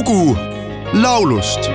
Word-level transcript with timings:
lugu 0.00 0.36
laulust 0.94 1.70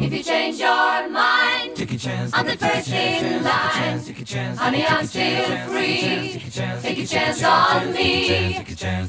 If 0.00 0.12
you 0.12 0.22
change 0.22 0.58
your 0.58 1.08
mind, 1.10 1.76
take 1.76 1.92
a 1.92 1.98
chance. 1.98 2.30
I'm 2.34 2.46
the 2.46 2.56
first 2.56 2.88
in 2.88 3.44
line. 3.44 4.56
Honey, 4.56 4.84
I'm 4.86 5.06
still 5.06 5.44
free. 5.68 6.42
Take 6.82 6.98
a 6.98 7.06
chance 7.06 7.44
on 7.44 7.92
me. 7.92 8.56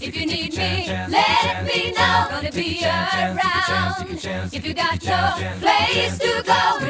If 0.02 0.16
you 0.18 0.26
need 0.26 0.52
me, 0.57 0.73
let 1.10 1.66
me 1.66 1.91
know. 1.98 2.27
Gonna 2.30 2.52
be 2.52 2.84
around. 2.84 4.20
If 4.52 4.66
you 4.68 4.73
got 4.73 5.04
no 5.04 5.21
place 5.59 6.18
to 6.20 6.43
go 6.45 6.82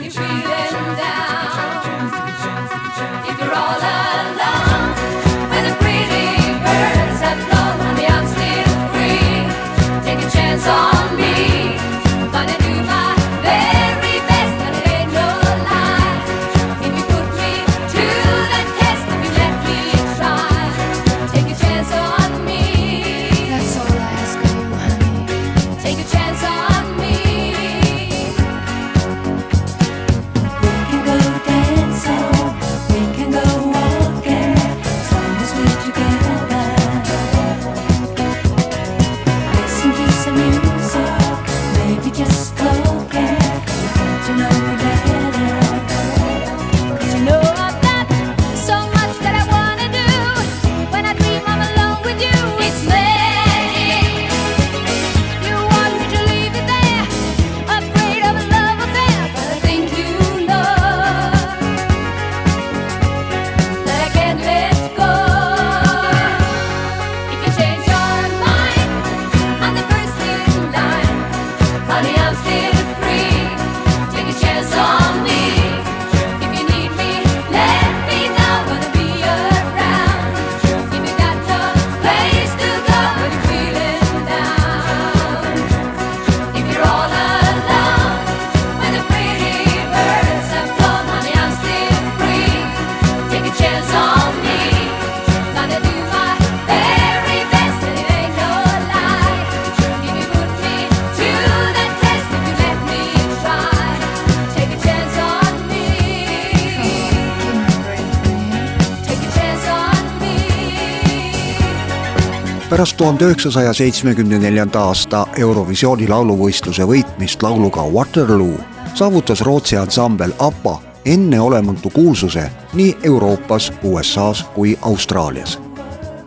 pärast 112.69 112.97
tuhande 112.97 113.25
üheksasaja 113.25 113.74
seitsmekümne 113.74 114.40
neljanda 114.40 114.79
aasta 114.79 115.25
Eurovisiooni 115.38 116.07
lauluvõistluse 116.07 116.85
võitmist 116.88 117.44
lauluga 117.44 117.84
Waterloo 117.91 118.57
saavutas 118.96 119.41
Rootsi 119.41 119.78
ansambel 119.78 120.31
ABBA 120.40 120.81
enneolematu 121.06 121.90
kuulsuse 121.90 122.50
nii 122.73 122.97
Euroopas, 123.03 123.72
USA-s 123.84 124.44
kui 124.56 124.78
Austraalias. 124.81 125.59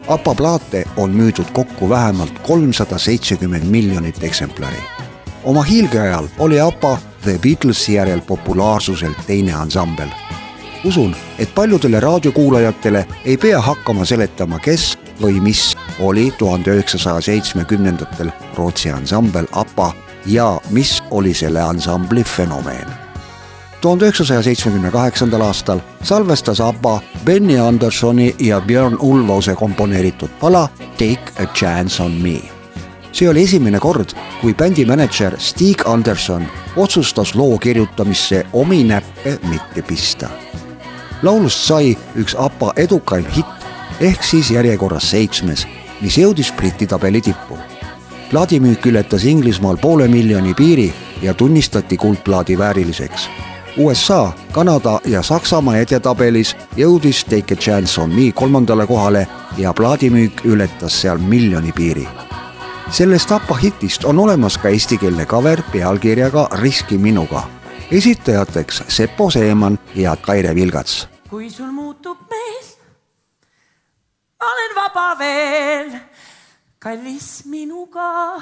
ABBA 0.08 0.34
plaate 0.34 0.84
on 0.96 1.10
müüdud 1.10 1.52
kokku 1.52 1.88
vähemalt 1.88 2.38
kolmsada 2.38 2.98
seitsekümmend 2.98 3.64
miljonit 3.64 4.22
eksemplari. 4.22 4.82
oma 5.44 5.62
hiilgeajal 5.62 6.26
oli 6.38 6.60
ABBA 6.60 6.98
The 7.22 7.38
Beatlesi 7.42 7.94
järel 7.94 8.20
populaarsuselt 8.20 9.26
teine 9.26 9.52
ansambel 9.52 10.08
usun, 10.84 11.16
et 11.38 11.54
paljudele 11.54 12.00
raadiokuulajatele 12.00 13.06
ei 13.25 13.36
pea 13.36 13.60
hakkama 13.60 14.04
seletama, 14.04 14.58
kes 14.58 14.98
või 15.22 15.41
mis 15.41 15.75
oli 16.00 16.31
tuhande 16.38 16.71
üheksasaja 16.71 17.21
seitsmekümnendatel 17.21 18.31
Rootsi 18.54 18.91
ansambel 18.91 19.47
ABBA 19.53 19.93
ja 20.27 20.60
mis 20.71 21.03
oli 21.10 21.34
selle 21.34 21.62
ansambli 21.62 22.25
fenomeen. 22.25 22.87
tuhande 23.81 24.05
üheksasaja 24.05 24.43
seitsmekümne 24.43 24.91
kaheksandal 24.91 25.41
aastal 25.41 25.81
salvestas 26.03 26.60
ABBA 26.60 27.00
Benny 27.25 27.59
Andersoni 27.59 28.34
ja 28.38 28.60
Björn 28.60 28.97
Ulvose 29.00 29.55
komponeeritud 29.55 30.31
pala 30.41 30.69
Take 30.99 31.43
a 31.43 31.47
chance 31.47 32.03
on 32.03 32.12
me 32.12 32.56
see 33.16 33.28
oli 33.28 33.43
esimene 33.47 33.78
kord, 33.81 34.12
kui 34.41 34.53
bändi 34.55 34.84
mänedžer 34.84 35.38
Stig 35.41 35.87
Anderson 35.88 36.44
otsustas 36.76 37.34
loo 37.34 37.59
kirjutamisse 37.59 38.43
omi 38.53 38.84
näppe 38.84 39.38
mitte 39.49 39.82
pista. 39.82 40.28
laulust 41.22 41.59
sai 41.65 41.97
üks 42.16 42.34
ABBA 42.38 42.72
edukaim 42.76 43.25
hitt 43.37 43.56
ehk 44.00 44.24
siis 44.24 44.50
järjekorras 44.50 45.10
seitsmes, 45.10 45.66
mis 46.00 46.18
jõudis 46.18 46.52
Briti 46.56 46.86
tabeli 46.86 47.20
tippu. 47.20 47.58
plaadimüük 48.30 48.86
ületas 48.86 49.24
Inglismaal 49.24 49.76
poole 49.76 50.08
miljoni 50.08 50.54
piiri 50.54 50.94
ja 51.22 51.34
tunnistati 51.34 51.96
kuldplaadi 51.96 52.58
vääriliseks. 52.58 53.28
USA, 53.76 54.32
Kanada 54.52 55.00
ja 55.04 55.22
Saksamaa 55.22 55.76
edetabelis 55.76 56.56
jõudis 56.76 57.24
Take 57.24 57.54
a 57.54 57.56
chance 57.56 58.00
on 58.00 58.10
me 58.10 58.32
kolmandale 58.32 58.86
kohale 58.86 59.26
ja 59.58 59.72
plaadimüük 59.72 60.44
ületas 60.44 61.00
seal 61.00 61.18
miljoni 61.18 61.72
piiri 61.72 62.08
sellest 62.90 63.32
ABBA 63.32 63.54
hitist 63.54 64.04
on 64.04 64.18
olemas 64.18 64.58
ka 64.58 64.68
eestikeelne 64.68 65.26
cover 65.26 65.62
pealkirjaga 65.72 66.48
Riski 66.52 66.98
minuga. 66.98 67.42
esitajateks 67.90 68.82
Sepo 68.88 69.30
Seeman 69.30 69.78
ja 69.94 70.16
Kaire 70.16 70.54
Vilgats. 70.54 71.08
kui 71.30 71.50
sul 71.50 71.70
muutub 71.70 72.18
meel, 72.30 72.56
olen 74.52 74.74
vaba 74.76 75.06
veel, 75.18 75.90
kallis 76.78 77.44
minuga, 77.44 78.40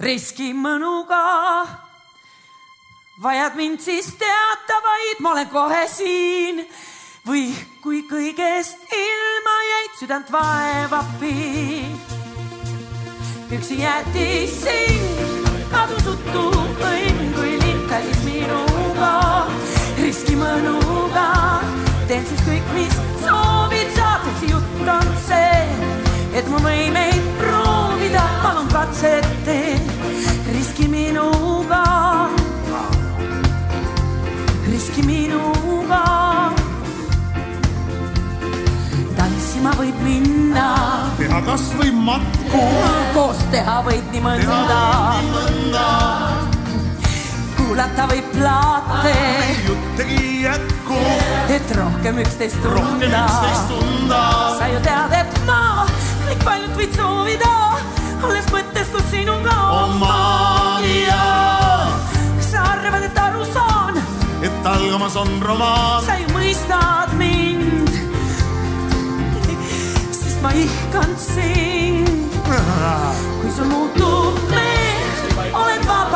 riski 0.00 0.52
mõnuga. 0.52 1.66
vajad 3.22 3.54
mind 3.56 3.80
siis 3.80 4.14
teata 4.18 4.80
vaid, 4.82 5.20
ma 5.20 5.30
olen 5.32 5.48
kohe 5.48 5.86
siin 5.88 6.64
või 7.26 7.54
kui 7.82 8.02
kõigest 8.10 8.78
ilma 8.90 9.56
jäid, 9.70 9.94
südant 10.00 10.32
vaevab 10.32 11.06
piin 11.20 12.14
üksi 13.54 13.80
jättis 13.80 14.62
sind, 14.64 15.46
kadus 15.70 16.06
uttu 16.10 16.44
õnn 16.82 17.32
kui 17.36 17.54
lind 17.60 17.86
kallis 17.90 18.22
minuga, 18.26 19.12
riski 20.00 20.36
mõnuga. 20.38 21.28
teen 22.08 22.26
siis 22.26 22.42
kõik, 22.48 22.66
mis 22.74 22.98
soovid 23.22 23.94
saad, 23.96 24.13
jutt 24.84 24.88
on 24.88 25.16
see, 25.16 25.64
et 26.36 26.46
mu 26.50 26.58
võimeid 26.62 27.24
proovida, 27.40 28.24
palun 28.42 28.68
katset 28.72 29.26
teen, 29.46 29.80
riski 30.52 30.88
minuga, 30.88 31.84
riski 34.68 35.04
minuga. 35.06 36.02
tantsima 39.16 39.72
võib 39.78 40.00
minna. 40.04 40.68
Teha 41.18 41.40
kasvõi 41.46 41.92
matku, 41.94 42.64
koos 43.14 43.40
teha 43.54 43.80
võib 43.86 44.10
nii 44.12 44.26
mõnda, 44.26 44.58
kuulata 45.30 46.53
võib 47.72 48.26
plaate, 48.34 49.12
juttegi 49.66 50.42
jätku, 50.44 50.98
et 51.48 51.70
rohkem 51.76 52.18
üksteist 52.22 52.64
rohkem 52.64 53.00
tunda. 53.00 53.22
üksteist 53.24 53.68
tunda. 53.68 54.20
sa 54.58 54.68
ju 54.68 54.80
tead, 54.84 55.14
et 55.18 55.38
ma 55.46 55.86
kõik 56.26 56.44
paljut 56.44 56.76
võid 56.78 56.94
soovida, 56.98 57.52
olles 58.22 58.46
mõttes 58.52 58.92
koos 58.92 59.08
sinuga. 59.10 59.56
on 59.80 59.96
maagia, 60.02 61.22
sa 62.40 62.66
arvad, 62.74 63.08
et 63.08 63.18
aru 63.18 63.44
saan, 63.52 64.00
et 64.42 64.66
algamas 64.66 65.16
on 65.16 65.40
romaan, 65.42 66.04
sa 66.04 66.18
ju 66.20 66.28
mõistad 66.36 67.16
mind. 67.18 67.90
sest 70.12 70.42
ma 70.42 70.52
ihkan 70.52 71.16
sind. 71.16 72.12
kui 73.40 73.50
sul 73.56 73.66
muutub 73.66 74.36
meel, 74.52 75.54
olen 75.56 75.88
vaba 75.88 76.13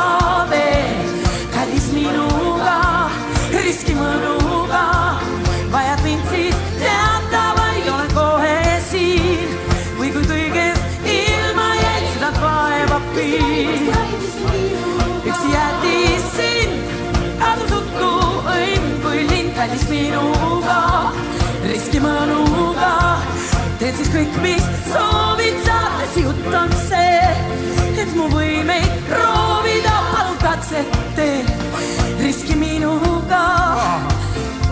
kõik, 24.19 24.37
mis 24.43 24.65
soovid 24.89 25.59
saates 25.63 26.15
jutt 26.19 26.55
on 26.61 26.71
see, 26.83 27.27
et 28.01 28.11
mu 28.17 28.25
võimeid 28.33 28.91
proovida, 29.07 29.95
palun 30.11 30.39
katset 30.41 30.97
tee, 31.15 31.45
riski 32.19 32.57
minuga, 32.59 33.43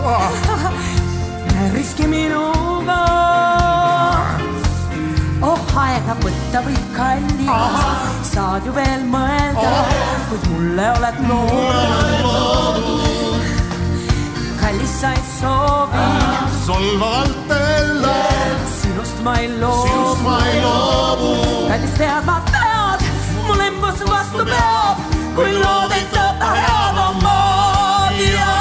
riski 1.76 2.08
minuga. 2.10 2.98
Oh 5.48 5.62
aega 5.80 6.16
võtta 6.20 6.60
võib 6.66 6.86
kallis, 6.96 7.78
saad 8.32 8.66
ju 8.66 8.74
veel 8.76 9.06
mõelda, 9.08 9.72
kuid 10.28 10.44
mulle 10.52 10.90
oled 10.98 11.22
loonud. 11.30 12.98
kallis, 14.60 14.92
sa 15.00 15.14
ei 15.14 15.24
soovi, 15.38 16.06
solvavalt 16.66 17.67
ma 19.28 19.36
ei 19.40 19.48
sinust 19.48 19.60
loobu. 19.60 20.22
ma 20.22 20.36
ei 20.46 20.60
loobu. 20.60 21.30
kallis, 21.68 21.94
tead, 22.00 22.24
ma 22.24 22.36
tead, 22.52 23.00
mul 23.46 23.60
embus 23.60 24.00
vastu 24.08 24.44
peab, 24.48 24.96
kui 25.36 25.50
loodid 25.52 26.08
tõota 26.14 26.48
head 26.56 26.96
ja 28.24 28.54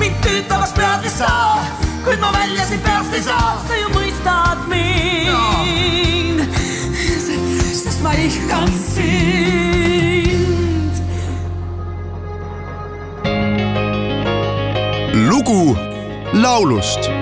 mind 0.00 0.16
tüütavaks 0.24 0.72
pead 0.78 1.04
ei 1.04 1.12
saa, 1.18 1.58
kuid 2.06 2.20
ma 2.24 2.30
välja 2.38 2.64
siit 2.70 2.82
peast 2.86 3.12
ei 3.18 3.24
saa, 3.28 3.50
sa 3.68 3.74
ju 3.82 3.88
mõistad 3.92 4.58
mind, 4.72 6.40
sest 7.82 8.00
ma 8.06 8.12
ihkan 8.24 8.72
sind. 8.72 9.36
lugu 15.28 15.76
laulust 16.32 17.12